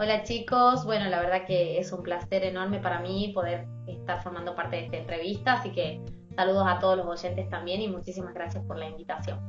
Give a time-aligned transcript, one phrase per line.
[0.00, 4.54] Hola chicos, bueno, la verdad que es un placer enorme para mí poder estar formando
[4.54, 6.00] parte de esta entrevista, así que
[6.36, 9.40] saludos a todos los oyentes también y muchísimas gracias por la invitación.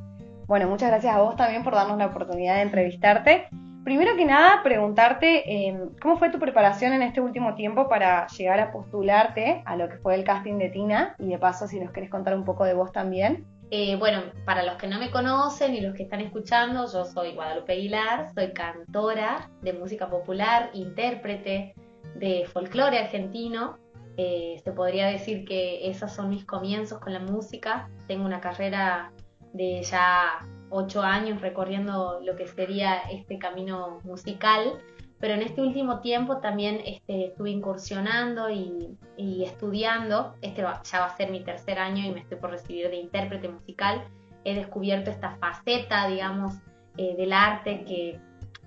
[0.47, 3.47] Bueno, muchas gracias a vos también por darnos la oportunidad de entrevistarte.
[3.83, 8.59] Primero que nada, preguntarte eh, cómo fue tu preparación en este último tiempo para llegar
[8.59, 11.91] a postularte a lo que fue el casting de Tina y de paso si nos
[11.91, 13.45] querés contar un poco de vos también.
[13.71, 17.33] Eh, bueno, para los que no me conocen y los que están escuchando, yo soy
[17.33, 21.75] Guadalupe Aguilar, soy cantora de música popular, intérprete
[22.15, 23.77] de folclore argentino.
[24.17, 27.89] Eh, se podría decir que esos son mis comienzos con la música.
[28.07, 29.11] Tengo una carrera
[29.53, 30.39] de ya
[30.71, 34.79] ocho años recorriendo lo que sería este camino musical
[35.19, 38.97] pero en este último tiempo también este, estuve incursionando y,
[39.43, 42.95] estudiando, este ya va a ser mi tercer año y me estoy por recibir de
[42.95, 44.05] intérprete musical,
[44.45, 46.55] he descubierto esta faceta, digamos,
[46.97, 48.19] eh, del arte que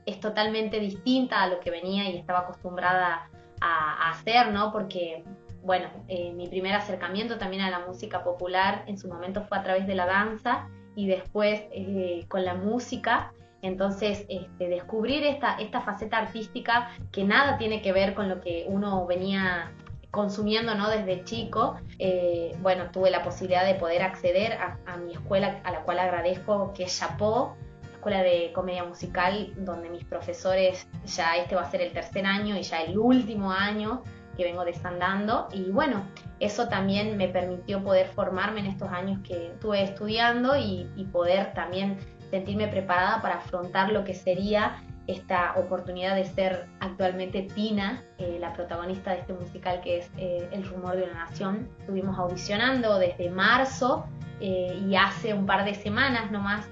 [0.05, 4.73] es totalmente distinta a lo que venía y estaba acostumbrada a, hacer, ¿no?
[4.73, 5.25] Porque,
[5.63, 9.63] bueno, eh, mi primer acercamiento también a la música popular en su momento fue a
[9.63, 13.33] través de la danza y después eh, con la música
[13.63, 18.67] entonces, este, descubrir esta, esta faceta artística que nada tiene que ver con lo que
[18.69, 19.73] uno venía
[20.11, 20.91] consumiendo ¿no?
[20.91, 25.83] desde chico, eh, bueno, tuve la posibilidad de poder acceder a, mi escuela, a la
[25.83, 27.57] cual agradezco, que es Chapó,
[27.95, 32.57] escuela de comedia musical, donde mis profesores, ya este va a ser el tercer año
[32.59, 34.03] y ya el último año
[34.37, 36.07] que vengo desandando, y bueno,
[36.41, 41.53] eso también me permitió poder formarme en estos años que estuve estudiando y, y poder
[41.55, 41.99] también
[42.33, 48.55] sentirme preparada para afrontar lo que sería esta oportunidad de ser actualmente Tina, eh, la
[48.55, 51.69] protagonista de este musical que es eh, El rumor de una nación.
[51.81, 54.07] Estuvimos audicionando desde marzo
[54.41, 56.67] eh, y hace un par de semanas nomás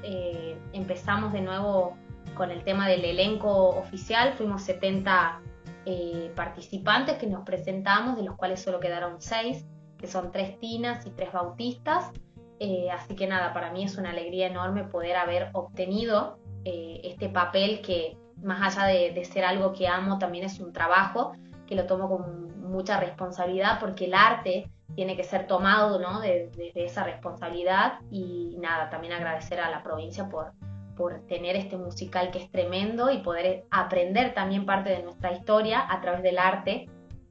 [0.72, 1.94] empezamos de nuevo
[2.34, 4.32] con el tema del elenco oficial.
[4.32, 5.40] Fuimos 70
[6.34, 9.66] participantes que nos presentamos, de los cuales solo quedaron 6,
[9.98, 12.12] que son tres Tinas y tres Bautistas.
[12.62, 17.30] Eh, así que nada, para mí es una alegría enorme poder haber obtenido eh, este
[17.30, 21.32] papel que más allá de, ser algo que amo, también es un trabajo
[21.66, 26.20] que lo tomo con mucha responsabilidad porque el arte tiene que ser tomado ¿no?
[26.20, 30.52] desde esa responsabilidad y nada, también agradecer a la provincia por,
[30.96, 35.86] por tener este musical que es tremendo y poder aprender también parte de nuestra historia
[35.88, 36.90] a través del arte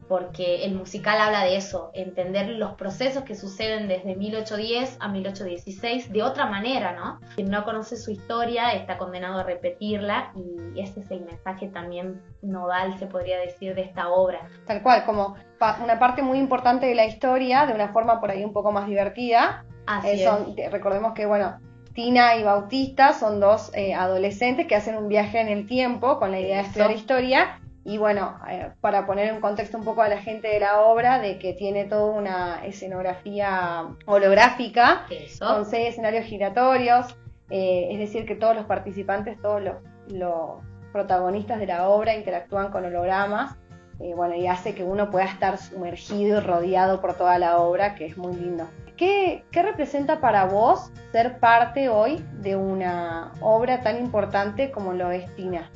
[0.10, 6.12] porque el musical habla de eso, entender los procesos que suceden desde 1810 a 1816
[6.12, 7.20] de otra manera, ¿no?
[7.36, 12.24] Quien no conoce su historia está condenado a repetirla y ese es el mensaje también
[12.42, 14.50] nodal, se podría decir, de esta obra.
[14.66, 15.36] Tal cual, como
[15.84, 18.88] una parte muy importante de la historia, de una forma por ahí un poco más
[18.88, 19.64] divertida.
[19.86, 21.60] Así eh, Recordemos que, bueno,
[21.94, 26.32] Tina y Bautista son dos eh, adolescentes que hacen un viaje en el tiempo con
[26.32, 30.10] la idea de estudiar historia y bueno, eh, para poner en contexto un poco a
[30.10, 35.06] la gente de la obra, de que tiene toda una escenografía holográfica,
[35.40, 37.16] con seis escenarios giratorios,
[37.50, 39.62] eh, es decir, que todos los participantes, todos
[40.10, 43.56] los, protagonistas de la obra interactúan con hologramas,
[44.00, 47.94] eh, bueno, y hace que uno pueda estar sumergido y rodeado por toda la obra,
[47.94, 48.68] que es muy lindo.
[48.98, 55.12] ¿Qué, ¿Qué representa para vos ser parte hoy de una obra tan importante como lo
[55.12, 55.70] es Tina?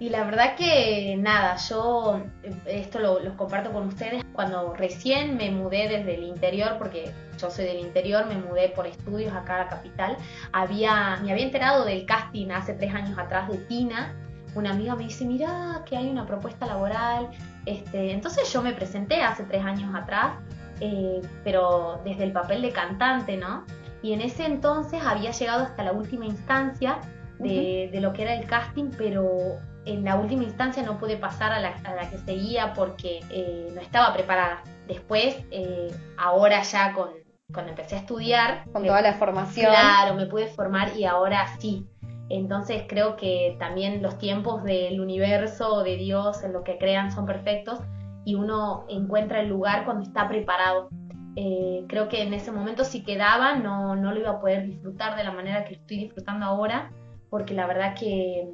[0.00, 2.22] Y la verdad que nada, yo
[2.64, 4.24] esto lo, comparto con ustedes.
[4.32, 8.86] Cuando recién me mudé desde el interior, porque yo soy del interior, me mudé por
[8.86, 10.16] estudios acá a la capital,
[10.52, 14.14] había, me había enterado del casting hace tres años atrás de Tina.
[14.54, 17.28] Una amiga me dice, mira que hay una propuesta laboral.
[17.66, 20.32] Este, entonces yo me presenté hace tres años atrás,
[20.80, 23.66] eh, pero desde el papel de cantante, ¿no?
[24.02, 27.00] Y en ese entonces había llegado hasta la última instancia
[27.38, 31.52] de, de, lo que era el casting, pero en la última instancia no pude pasar
[31.52, 31.74] a la,
[32.10, 34.62] que seguía porque eh, no estaba preparada.
[34.86, 37.10] Después, eh, ahora ya con,
[37.52, 38.64] cuando empecé a estudiar...
[38.72, 39.70] Con toda la formación.
[39.70, 41.86] Claro, me pude formar y ahora sí.
[42.28, 47.26] Entonces creo que también los tiempos del universo, de Dios, en lo que crean, son
[47.26, 47.80] perfectos
[48.24, 50.90] y uno encuentra el lugar cuando está preparado.
[51.36, 55.16] Eh, creo que en ese momento si quedaba no, no lo iba a poder disfrutar
[55.16, 56.92] de la manera que estoy disfrutando ahora,
[57.30, 58.48] porque la verdad que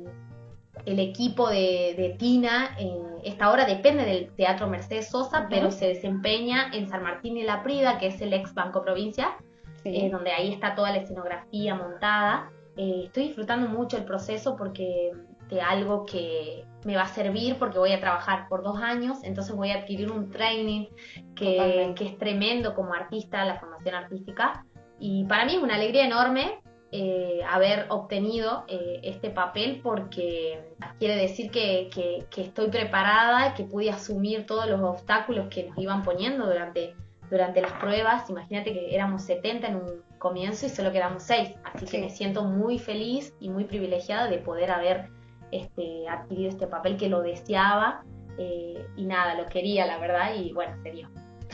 [0.87, 6.71] el equipo de, Tina, eh, esta obra depende del Teatro Mercedes Sosa, pero se desempeña
[6.73, 9.37] en San Martín y La Prida, que es el ex Banco Provincia,
[9.85, 12.51] eh, donde ahí está toda la escenografía montada.
[12.77, 15.11] Eh, estoy disfrutando mucho el proceso porque
[15.51, 19.57] de algo que me va a servir porque voy a trabajar por dos años, entonces
[19.57, 20.87] voy a adquirir un training
[21.35, 24.65] que, que es tremendo como artista, la formación artística.
[25.01, 26.61] Y para mí es una alegría enorme
[26.99, 30.65] eh, haber obtenido eh, este papel porque
[30.99, 36.03] quiere decir que, que, estoy preparada, que pude asumir todos los obstáculos que nos iban
[36.03, 36.95] poniendo durante,
[37.31, 38.31] durante las pruebas.
[38.31, 42.45] Imagínate que éramos 70 en un comienzo y solo quedamos 6, así que me siento
[42.45, 45.11] muy feliz y muy privilegiada de poder haber
[45.53, 48.05] este, adquirido este papel que lo deseaba
[48.39, 51.11] eh, y nada, lo quería, la verdad, y bueno, se dio.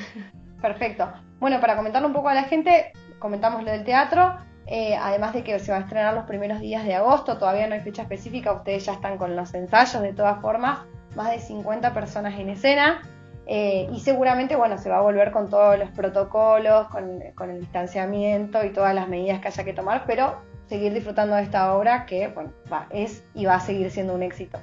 [0.62, 1.12] Perfecto.
[1.40, 4.51] Bueno, para comentarle un poco a la gente, comentamos lo del teatro.
[4.66, 7.74] Eh, además de que se va a estrenar los primeros días de agosto, todavía no
[7.74, 10.80] hay fecha específica, ustedes ya están con los ensayos de todas formas,
[11.16, 13.02] más de 50 personas en escena.
[13.46, 18.64] Eh, y seguramente, bueno, se va a volver con todos los protocolos, con, el distanciamiento
[18.64, 20.36] y todas las medidas que haya que tomar, pero
[20.68, 24.22] seguir disfrutando de esta obra que, bueno, va, es y va a seguir siendo un
[24.22, 24.58] éxito.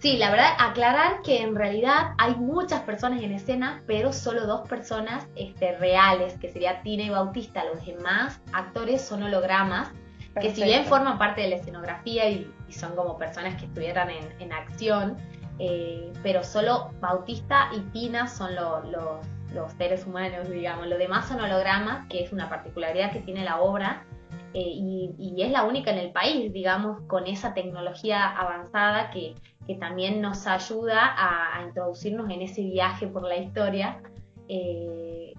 [0.00, 4.66] Sí, la verdad, aclarar que en realidad hay muchas personas en escena, pero solo dos
[4.66, 7.62] personas este, reales, que sería Tina y Bautista.
[7.66, 9.92] Los demás actores son hologramas,
[10.40, 14.08] que si bien forman parte de la escenografía y, son como personas que estuvieran
[14.38, 15.18] en, acción,
[15.58, 20.86] eh, pero solo Bautista y Tina son los seres humanos, digamos.
[20.86, 24.06] Los demás son hologramas, que es una particularidad que tiene la obra.
[24.52, 29.34] Eh, y, es la única en el país, digamos, con esa tecnología avanzada que,
[29.66, 34.02] que también nos ayuda a, introducirnos en ese viaje por la historia
[34.48, 35.32] eh,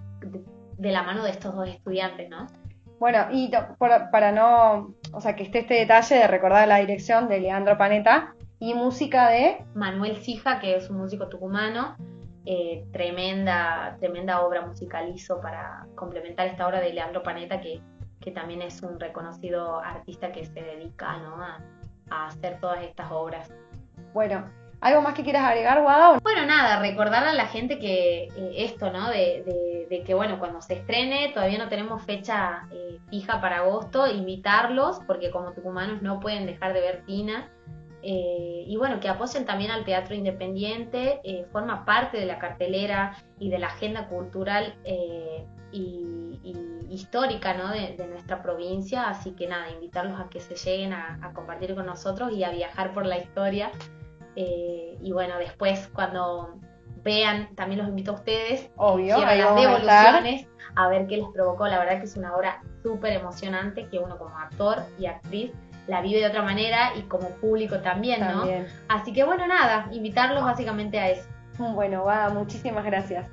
[0.78, 2.46] de, la mano de estos dos estudiantes, ¿no?
[2.98, 7.40] Bueno, y para no, o sea, que esté este detalle de recordar la dirección de
[7.40, 11.96] Leandro Paneta y música de Manuel Sija, que es un músico tucumano,
[12.46, 17.80] eh, tremenda, tremenda obra musical hizo para complementar esta obra de Leandro Paneta, que,
[18.22, 21.36] que también es un reconocido artista que se dedica ¿no?
[21.42, 23.50] a hacer todas estas obras.
[24.12, 24.44] Bueno,
[24.80, 26.18] ¿algo más que quieras agregar, Guada?
[26.22, 29.08] Bueno, nada, recordarle a la gente que eh, esto, ¿no?
[29.08, 34.06] De, de, que, bueno, cuando se estrene, todavía no tenemos fecha eh, fija para agosto,
[34.06, 37.48] invitarlos, porque como tucumanos no pueden dejar de ver Tina.
[38.02, 41.20] Eh, y bueno, que apoyen también al teatro independiente,
[41.52, 44.74] forma parte de la cartelera y de la agenda cultural
[45.70, 46.52] y,
[46.92, 47.70] histórica ¿no?
[47.70, 51.86] de, nuestra provincia, así que nada, invitarlos a que se lleguen a, a compartir con
[51.86, 53.70] nosotros y a viajar por la historia
[54.36, 56.58] eh, y bueno, después cuando
[57.02, 60.46] vean, también los invito a ustedes, obvio, a las devoluciones,
[60.76, 61.66] a, ver qué les provocó.
[61.66, 65.52] La verdad que es una obra súper emocionante que uno como actor y actriz
[65.88, 68.44] la vive de otra manera y como público también, ¿no?
[68.88, 71.28] Así que bueno, nada, invitarlos básicamente a eso.
[71.58, 73.26] Bueno, va, muchísimas gracias.